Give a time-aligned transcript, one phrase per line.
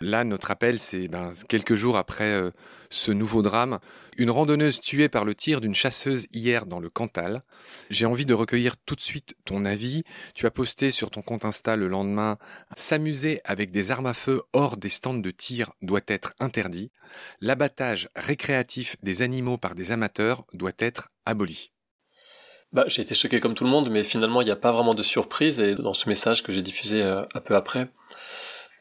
[0.00, 2.52] Là, notre appel, c'est ben, quelques jours après euh,
[2.88, 3.80] ce nouveau drame.
[4.16, 7.42] Une randonneuse tuée par le tir d'une chasseuse hier dans le Cantal.
[7.90, 10.04] J'ai envie de recueillir tout de suite ton avis.
[10.34, 12.38] Tu as posté sur ton compte Insta le lendemain
[12.76, 16.92] S'amuser avec des armes à feu hors des stands de tir doit être interdit.
[17.40, 21.72] L'abattage récréatif des animaux par des amateurs doit être aboli.
[22.72, 24.94] Bah, j'ai été choqué comme tout le monde, mais finalement, il n'y a pas vraiment
[24.94, 25.58] de surprise.
[25.58, 27.88] Et dans ce message que j'ai diffusé euh, un peu après,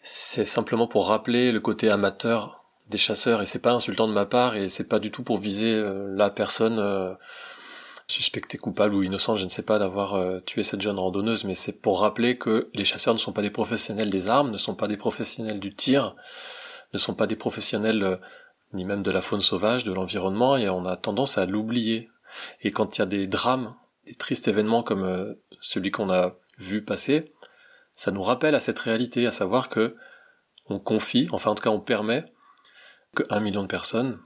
[0.09, 3.41] c'est simplement pour rappeler le côté amateur des chasseurs.
[3.41, 6.13] Et c'est pas insultant de ma part, et c'est pas du tout pour viser euh,
[6.15, 7.13] la personne euh,
[8.07, 11.43] suspectée coupable ou innocente, je ne sais pas, d'avoir tué cette jeune randonneuse.
[11.43, 14.57] Mais c'est pour rappeler que les chasseurs ne sont pas des professionnels des armes, ne
[14.57, 16.15] sont pas des professionnels du tir,
[16.93, 18.19] ne sont pas des professionnels
[18.71, 22.09] ni même de la faune sauvage, de l'environnement, et on a tendance à l'oublier
[22.61, 26.35] et quand il y a des drames, des tristes événements comme euh, celui qu'on a
[26.57, 27.33] vu passer,
[27.97, 29.97] ça nous rappelle à cette réalité, à savoir que
[30.67, 32.31] on confie, enfin en tout cas on permet
[33.15, 34.19] que un million de personnes,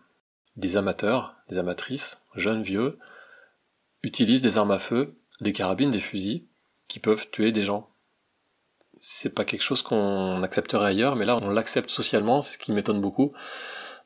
[0.58, 3.00] des amateurs, des amatrices, jeunes, vieux,
[4.04, 6.48] utilisent des armes à feu, des carabines, des fusils,
[6.90, 7.90] qui peuvent tuer des gens.
[9.00, 13.00] C'est pas quelque chose qu'on accepterait ailleurs, mais là on l'accepte socialement, ce qui m'étonne
[13.00, 13.32] beaucoup,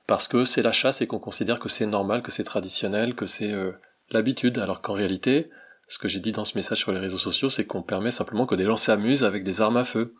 [0.05, 3.25] parce que c'est la chasse et qu'on considère que c'est normal, que c'est traditionnel, que
[3.25, 3.71] c'est euh,
[4.11, 5.49] l'habitude, alors qu'en réalité,
[5.87, 8.45] ce que j'ai dit dans ce message sur les réseaux sociaux, c'est qu'on permet simplement
[8.45, 10.11] que des gens s'amusent avec des armes à feu.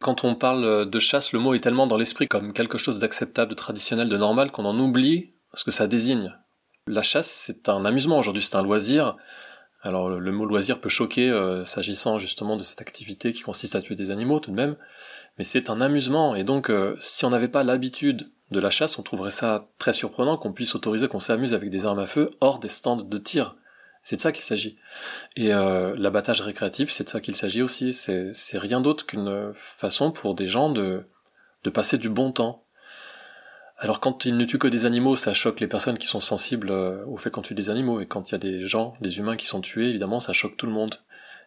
[0.00, 3.50] Quand on parle de chasse, le mot est tellement dans l'esprit comme quelque chose d'acceptable,
[3.50, 6.34] de traditionnel, de normal, qu'on en oublie ce que ça désigne.
[6.86, 9.16] La chasse, c'est un amusement aujourd'hui, c'est un loisir.
[9.82, 13.82] Alors le, mot loisir peut choquer euh, s'agissant justement de cette activité qui consiste à
[13.82, 14.76] tuer des animaux tout de même,
[15.38, 18.98] mais c'est un amusement, et donc euh, si on n'avait pas l'habitude de la chasse,
[18.98, 22.30] on trouverait ça très surprenant qu'on puisse autoriser qu'on s'amuse avec des armes à feu
[22.40, 23.56] hors des stands de tir.
[24.10, 24.76] C'est de ça qu'il s'agit.
[25.36, 27.92] Et euh, l'abattage récréatif, c'est de ça qu'il s'agit aussi.
[27.92, 31.06] C'est rien d'autre qu'une façon pour des gens de,
[31.62, 32.64] de passer du bon temps.
[33.78, 36.72] Alors quand ils ne tuent que des animaux, ça choque les personnes qui sont sensibles
[36.72, 38.00] euh, au fait qu'on tue des animaux.
[38.00, 40.56] Et quand il y a des gens, des humains qui sont tués, évidemment, ça choque
[40.56, 40.96] tout le monde.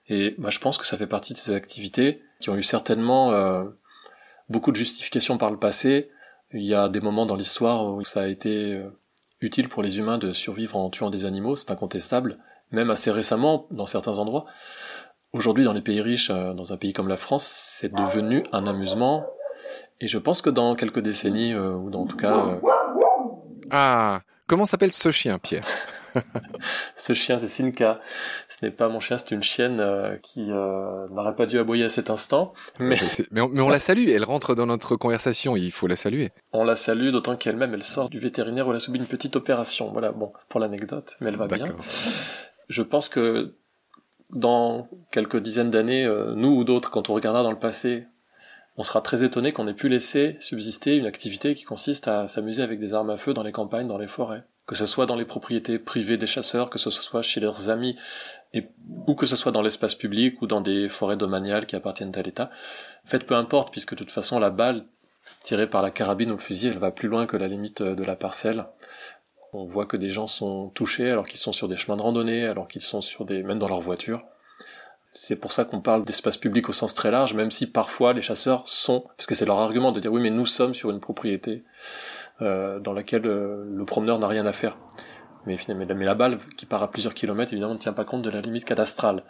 [0.08, 3.34] Et moi, je pense que ça fait partie de ces activités qui ont eu certainement
[3.34, 3.66] euh,
[4.48, 6.12] beaucoup de justifications par le passé,
[6.54, 8.82] il y a des moments dans l'histoire où ça a été
[9.42, 12.38] utile pour les humains de survivre en tuant des animaux, c'est incontestable,
[12.74, 14.46] même assez récemment dans certains endroits.
[15.32, 18.68] Aujourd'hui, dans les pays riches, euh, dans un pays comme la France, c'est devenu un
[18.68, 19.26] amusement.
[20.02, 22.60] Et je pense que dans quelques décennies, euh, ou dans, en tout cas...
[23.72, 25.64] Ah, comment s'appelle ce chien, Pierre?
[26.96, 28.00] Ce chien, c'est Sinka.
[28.50, 31.86] Ce n'est pas mon chien, c'est une chienne euh, qui euh, n'aurait pas dû aboyer
[31.86, 32.54] à cet instant.
[32.80, 32.98] Mais,
[33.32, 36.32] mais, on, la salue, elle rentre dans notre conversation, il faut la saluer.
[36.52, 39.36] On la salue, d'autant qu'elle-même, elle sort du vétérinaire où elle a subi une petite
[39.36, 39.92] opération.
[39.92, 41.66] Voilà, bon, pour l'anecdote, mais elle va bien.
[42.70, 43.56] Je pense que
[44.30, 48.08] dans quelques dizaines d'années, euh, nous ou d'autres, quand on regardera dans le passé,
[48.78, 52.64] on sera très étonné qu'on ait pu laisser subsister une activité qui consiste à s'amuser
[52.64, 55.16] avec des armes à feu dans les campagnes, dans les forêts que ce soit dans
[55.16, 57.98] les propriétés privées des chasseurs, que ce soit chez leurs amis,
[59.08, 62.22] ou que ce soit dans l'espace public ou dans des forêts domaniales qui appartiennent à
[62.22, 62.50] l'État.
[63.06, 64.86] En fait, peu importe, puisque de toute façon, la balle
[65.42, 68.04] tirée par la carabine ou le fusil, elle va plus loin que la limite de
[68.04, 68.66] la parcelle.
[69.54, 72.46] On voit que des gens sont touchés alors qu'ils sont sur des chemins de randonnée,
[72.46, 74.24] alors qu'ils sont sur des, même dans leur voiture.
[75.12, 78.24] C'est pour ça qu'on parle d'espace public au sens très large, même si parfois les
[78.24, 81.00] chasseurs sont, parce que c'est leur argument de dire oui mais nous sommes sur une
[81.00, 81.64] propriété.
[82.42, 84.76] Euh, dans laquelle euh, le promeneur n'a rien à faire.
[85.46, 88.24] Mais, mais, mais la balle qui part à plusieurs kilomètres, évidemment, ne tient pas compte
[88.24, 89.24] de la limite cadastrale.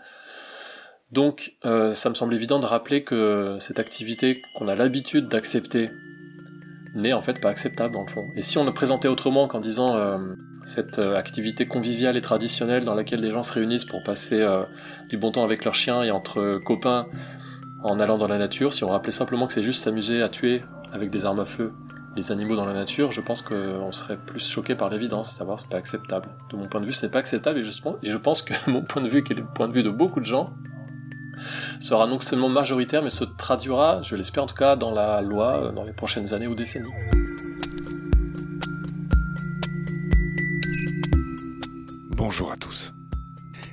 [1.11, 5.89] Donc, euh, ça me semble évident de rappeler que cette activité qu'on a l'habitude d'accepter
[6.93, 8.29] n'est en fait pas acceptable dans le fond.
[8.35, 9.97] Et si on le présentait autrement qu'en disant
[10.63, 14.47] cette activité conviviale et traditionnelle dans laquelle les gens se réunissent pour passer
[15.09, 17.07] du bon temps avec leurs chiens et entre copains
[17.83, 20.61] en allant dans la nature, si on rappelait simplement que c'est juste s'amuser à tuer
[20.93, 21.73] avec des armes à feu
[22.15, 25.69] les animaux dans la nature, je pense qu'on serait plus choqué par l'évidence, savoir c'est
[25.69, 26.29] pas acceptable.
[26.51, 29.01] De mon point de vue, c'est pas acceptable et et je pense que mon point
[29.01, 30.53] de vue, qui est le point de vue de beaucoup de gens,
[31.79, 35.57] sera non seulement majoritaire, mais se traduira, je l'espère en tout cas, dans la loi
[35.57, 36.91] euh, dans les prochaines années ou décennies.
[42.11, 42.93] Bonjour à tous.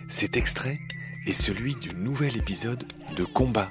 [0.09, 0.79] Cet extrait
[1.27, 2.85] est celui du nouvel épisode
[3.17, 3.71] de Combat,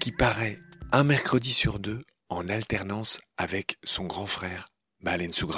[0.00, 0.58] qui paraît
[0.92, 4.68] un mercredi sur deux en alternance avec son grand frère,
[5.02, 5.50] Baleine sous.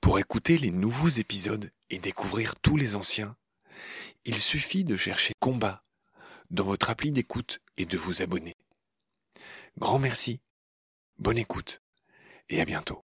[0.00, 3.34] Pour écouter les nouveaux épisodes et découvrir tous les anciens,
[4.24, 5.84] il suffit de chercher Combat
[6.50, 8.56] dans votre appli d'écoute et de vous abonner.
[9.78, 10.40] Grand merci,
[11.18, 11.82] bonne écoute
[12.48, 13.07] et à bientôt.